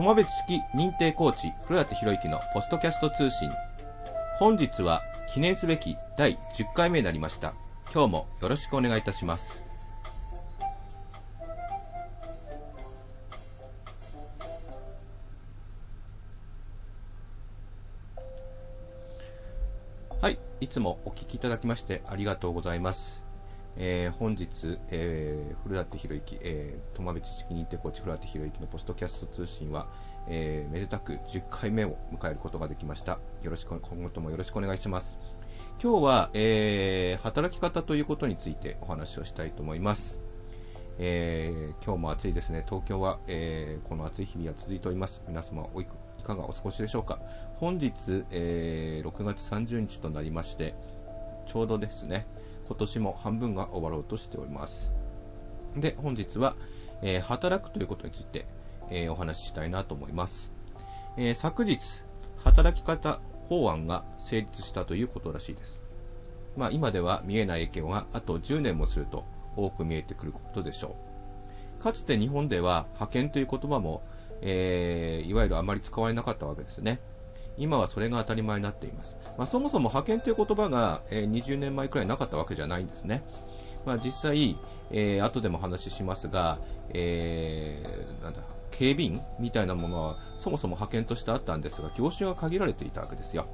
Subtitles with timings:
[0.00, 3.50] 友別式認定コーチ、古舘博之のポストキャスト通信。
[4.38, 5.02] 本日は
[5.34, 7.52] 記念すべき第10回目になりました。
[7.92, 9.60] 今日もよろしくお願いいたします。
[20.22, 23.29] はい、いつもお聞きいただきましてありがとうございます。
[23.76, 29.88] えー、本日、えー、古舘博之、えー、友部知識認定コーチ古舘博之のポストキャスト通信は、
[30.28, 33.18] えー、めでたく10回目を迎えることができました。
[33.42, 35.18] よろしく、今後ともよろしくお願いします。
[35.82, 40.18] 今日は、えー、働き方ということについてお話をしたいと思います。
[40.98, 42.66] えー、今日も暑いですね。
[42.68, 45.22] 東京は、えー、この暑い日々が続いております。
[45.26, 45.86] 皆様おい
[46.22, 47.18] かがお過ごしでしょうか。
[47.54, 47.92] 本日、
[48.30, 50.74] えー、6月30日となりまして、
[51.46, 52.26] ちょうどですね、
[52.70, 54.92] 今年も半分が終わろうとしております。
[55.74, 56.54] で、本日は、
[57.02, 58.46] えー、働くということについて、
[58.90, 60.52] えー、お話ししたいなと思います。
[61.16, 61.80] えー、昨日、
[62.44, 63.18] 働き方
[63.48, 65.82] 法案が成立したということらしいです。
[66.56, 69.24] まあ、今では見えない影響があと10年もすると
[69.56, 70.94] 多く見えてくることでしょ
[71.80, 71.82] う。
[71.82, 74.04] かつて日本では派遣という言葉も、
[74.42, 77.00] えー、いわゆるあまり使われなかったわけですね。
[77.60, 79.14] 今はそれが当たり前になっています。
[79.36, 83.22] まあ、そもそも派遣という言葉が、えー、20年前くらいなかったわけじゃないんですね。
[83.84, 84.56] まあ、実際、
[84.90, 86.58] えー、後でも話しますが、
[86.94, 93.46] えー、なんだ、警備員みたいなものはそもそも派遣としてあったんですが、業種が限られていたわけですよ。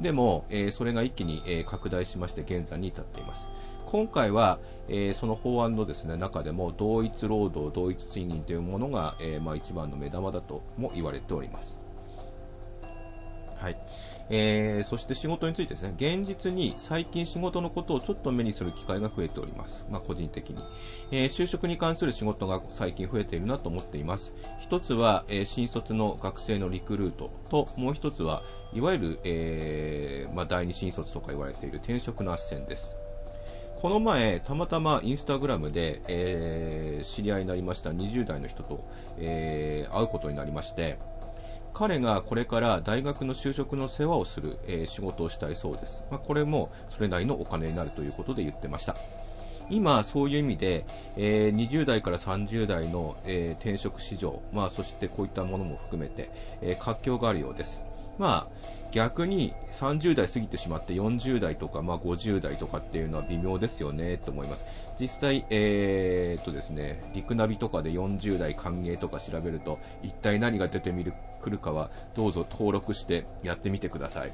[0.00, 3.48] でも、えー、それが一気に、え、拡大しまして現在に至っています。
[3.86, 11.81] 今回は、えー、その法案のです、ね、中でも同一労働、同一賃金というものが、えまあ、一番の目玉だとも言われております。
[13.62, 13.76] はい。
[14.28, 19.84] えー、そして仕事についてですね、現実に最近仕事のことをちょっと目にする機会が増えております。
[19.88, 20.64] まあ、個人的に、
[21.12, 24.32] えー、就職に関する仕事が最近増えているなと思っています。
[24.58, 28.42] 一つは、えー、新卒の学生のリクルートと、もう一つは、
[28.72, 32.96] いわゆる、えー、まあ、第二新卒とか言われている転職の斡旋です。
[33.80, 38.84] この前、たまたまインスタグラムで、えー、知り合いになりました20代の人と、
[39.18, 40.98] えー、会うことになりまして、
[41.82, 46.04] 彼がこれから大学の就職の世話をする、えー、仕事をしたいそうです。
[46.12, 48.94] まあ、これもそれなりのお金になるということで言ってました。
[49.68, 50.84] 今、そういう意味で、
[51.16, 57.82] えー、20代から30代の、えー、転職市場、まあ、そしてこういったものも含めて、え活況があるようです。
[58.18, 64.66] まあ、逆に30代過ぎてしまって40代とか、まあ、50代とかっていうのは微妙ですよねと思います。
[65.00, 74.32] 実際、えー、とですね、リクナビとかで40代歓迎とか調べると、一体何が出てみるくるかはどうぞ登録してやってみてください。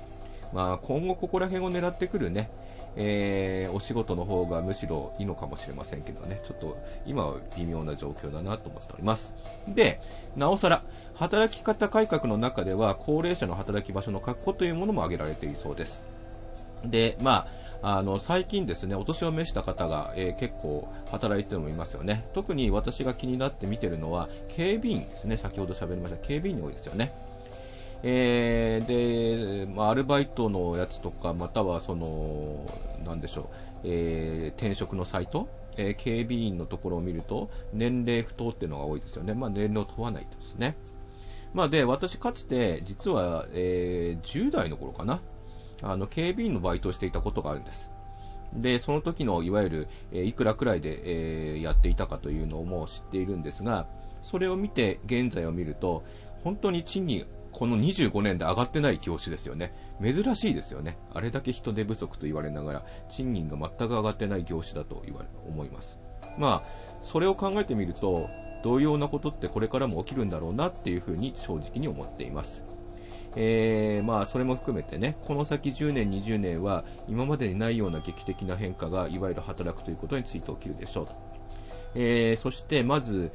[0.52, 2.50] まあ、今後ここら辺を狙ってくるね、
[2.96, 6.76] えー、お仕事の方がむしろいいのかもしれませんけどね、ちょっと
[7.06, 9.32] 今は微妙な状況だなと思っております。
[9.68, 10.00] で、
[10.36, 10.82] なおさら、
[11.14, 16.02] 働き方改革の中では高齢者の働き場所の確保というものも挙げられているそうです。
[16.84, 17.48] で、ま
[17.82, 22.24] あ、あの最近ですね、お年を召した方が、えー、結構働いてるのもいますよね。
[22.34, 25.36] 特に私が気になって見てるのは、警備員ですね。
[25.36, 27.12] 先ほど喋りました警備員に多いですよね。
[28.02, 32.64] えー、で、まあ、アルバイトのやつとか、またはその、
[33.04, 33.46] なんでしょう、
[33.84, 39.34] えー、転職のサイト、えー、警備員のところを見ると、年齢不当っていうのが多いですよね。
[39.34, 40.76] まあ、年齢を問わないですね。
[41.54, 45.20] まあ、で、私かつて、実は、えー、10代の頃かな、
[45.82, 47.90] あの、警備員のバイトをしていたことがあるんです。
[48.54, 53.86] で、その時の、いわゆる、えー、いくらくらいで、えー、やっていたかというのをもう知っているんですが、
[54.22, 56.04] それを見て、現在を見ると、
[56.44, 57.26] 本当に賃金、
[57.58, 59.72] この25年で上がってない業種ですよね。
[60.00, 60.96] 珍しいですよね。
[61.12, 65.98] あれだけ人手不足と言われながら、賃金が全く上がってない業種だと言われ思います。
[66.38, 68.30] まあ、それを考えてみると、
[68.62, 72.62] 同様なことってこれからも起きるんだろうなっていうふうに正直に思っています。
[73.34, 81.27] えー、まあ、それも含めてね、この先10年、20年は今までにないような劇的な変化がいわゆる働くということについて起きるでしょうと。
[81.94, 83.30] えー、そしてまず、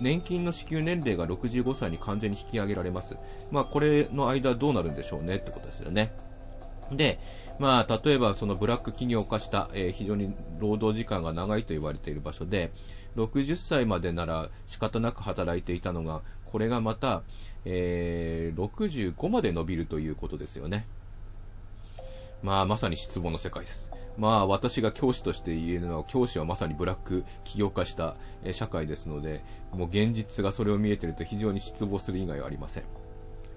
[0.00, 3.16] 年金の支給年齢が65歳に完全に引き上げられます。
[3.50, 6.12] まあ、これの間どうなるんでしょうねってことですよね。
[6.92, 7.18] で、
[7.58, 12.70] まあ、例えばそのブラック企業化した、えー、非常に労働時間が長いと言われている場所で、
[13.16, 17.22] 60歳までなら仕方なく働いていたのが、これがまた、
[17.64, 20.86] えー、65まで伸びるということですよね。
[22.46, 23.90] まあ、まさに失望の世界です。
[24.16, 28.14] まあ、私が教師として言えるのは、教師はまさにブラック起業化した
[28.52, 32.84] 社会ですので、もう現実がそれを見えていると非常に失望する以外はありません。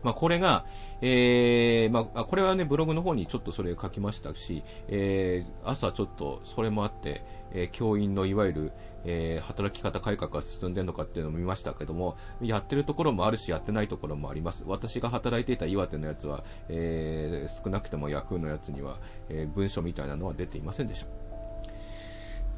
[0.03, 0.65] まあ、これが、
[1.01, 8.73] えー、まあ、これはね、ブログの方にちょっとそれ書きましたし、えー、朝ちょっとそれもあって、えー、教員のいわゆる、
[9.05, 14.63] えー、働き方改革が進んでるのかっていうのを見ましたけども、やってるところもあるし、やってないところもあります。
[14.65, 18.99] 私が働いていた岩手のやつは、えー、少なくてもヤフーのやつには、
[19.29, 21.28] え、文書みたいなのは出ていませんでした。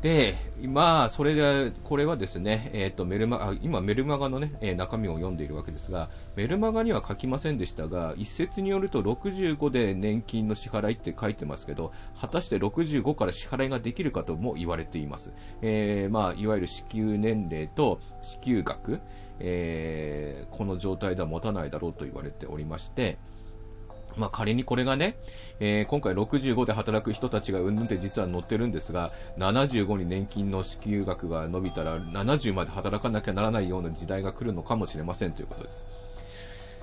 [0.01, 15.31] で、まあ、それで、これはですね、えっ、ー、と、メルマ、今、メルマガのね、えー、中身を読んでいるわけですが、メルマガには書きませんでしたが、一説によると65で年金の支払いって書いてますけど、果たして65から支払いができるかとも言われています。
[15.61, 18.99] えー、まあ、いわゆる支給年齢と支給額、
[19.39, 23.19] え、この状態では持たないだろうと言われておりまして、
[24.17, 25.17] まあ、仮にこれがね、
[25.59, 36.00] えー、今回65で働く人たちがうんぬんって実は載ってるんですが、75に年金の支給額が伸びたら、70まで働かなきゃならないような時代が来るのかもしれませんということです。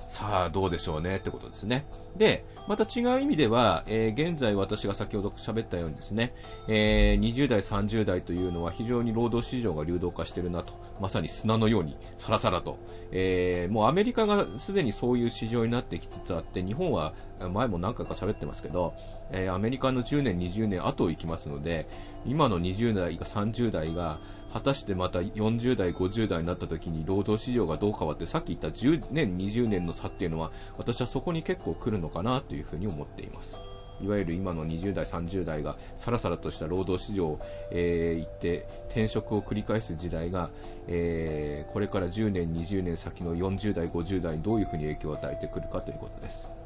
[0.09, 1.85] さあ、どうでしょうねってことですね。
[2.17, 6.33] で、また違う意味では、えー、現在私が先ほど喋ったようにですね、
[6.67, 12.79] えー、20代、30代というのは非常に労働市場が流動化してるなと、まさに砂のようにさらさらと、
[13.11, 17.13] えー、もうアメリカがすでにそういう市場になってきつつあって、日本は
[17.51, 18.95] 前も何回か喋ってますけど、
[19.31, 21.87] えー、アメリカの10年、20年後を行きますので、
[22.25, 24.19] 今の20代、30代が
[24.51, 33.59] 果たしてまた40代、50代になった時に労働市場がどう変わって、さっき言った10年、20年の差っていうのは、私はそこに結構来るのかなというふうに思っています。
[34.01, 37.39] いわゆる今の20代、30代がさらさらとした労働市場を、
[37.71, 40.49] えー、行って転職を繰り返す時代が、
[40.87, 46.58] えー、これから10年、20年先の40代、50代にどういうふうに影響を与えてくるかということです。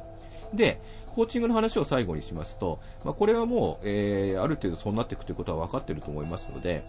[0.54, 0.80] で、
[1.16, 6.84] コーチングの話を最後にしますと、まあ、これはもう、えー、ある程度そうなっていくということは分かっていると思いますので、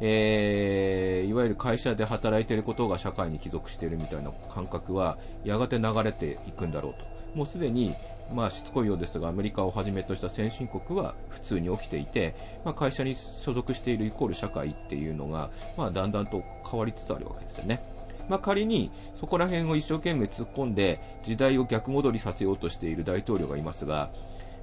[0.00, 7.14] えー、いわゆる会社で働いていることが社会に帰属しているみたいな感覚はやがて流れていくんだろうと。
[7.34, 7.94] もうすでに、
[8.32, 17.82] まあ、しつこいようですが、アメリカをはじめとした先進国は普通に起きていて、まあ、会社に所属しているイコール社会っていうのが、まあ、だんだんと変わりつつあるわけですよね。
[18.28, 18.90] まあ、仮に
[19.20, 24.10] そこら辺を一生懸命突っ込んで時代を逆戻りさせようとしている大統領がいますが、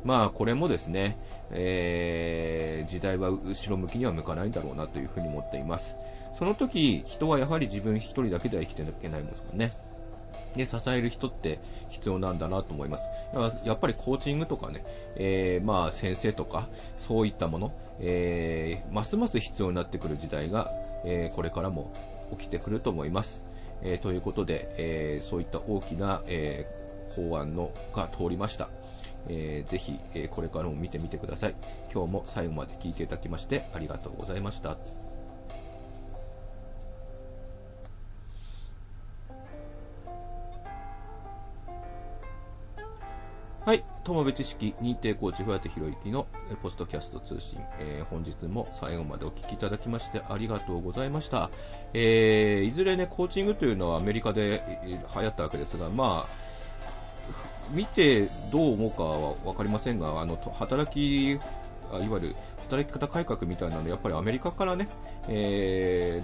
[0.03, 1.17] まあ、これもですね、
[1.51, 5.95] えー、時代は後ろ向きには向かないんだろうなというふに思っています。
[6.37, 9.71] その時、人はやはり自分一人だけでは生きていけないんですからね。
[10.55, 11.59] で、支える人って
[11.89, 13.03] 必要なんだなと思います。
[13.65, 14.83] やっぱりコーチングとかね、
[15.17, 16.67] えー、まあ先生とか、
[16.99, 20.69] そういったもの、えー、ますます必要になってくる時代が、
[21.05, 21.91] えー、これからも
[22.31, 23.50] 起きてくると思います。
[23.83, 26.65] えということで、えそういった大きな、え
[27.15, 28.69] 法案のが通りました。
[29.27, 31.55] えー、ぜひ、えー、これからも見てみてください。
[31.93, 34.77] 今日も最後まで聞いていただきましてありがとうございました。
[43.63, 43.83] はい。
[44.03, 46.25] 友部知識認定コーチ、ふわてひろゆきの
[46.63, 51.51] ポストキャスト通信、えー、本日も最後までお聞きいただきましてありがとうございました。
[51.93, 56.29] えー、いずれね、コーチングというのはアメリカで流行ったわけですが、まあ、
[57.69, 62.35] 見てどう思うかはわかりませんが、あの働き、いわゆる
[62.71, 64.87] 働き方改革みたいなのやっぱりアメリカからね、
[65.27, 66.23] え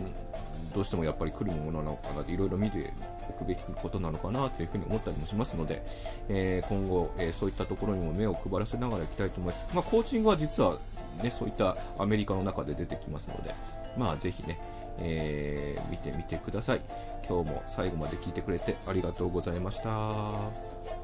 [0.71, 2.94] ー、どうしてもやっぱり来るものなのかなって、いろいろ見て
[3.29, 5.83] おくべきことなのかなというふに思ったりもしますので、
[6.29, 9.75] えー、今後、えー、そういったところにも目を配らせながらいきたいと思います。
[9.75, 10.77] まあ、コーチングは実は
[11.21, 13.53] ね、そういったアメリカの中で出てきますので、
[13.97, 14.57] まあ、ぜひね、
[14.99, 16.81] えー、見てみてください。
[17.27, 20.96] 今日も最後まで聞いてくれてありがとうございました。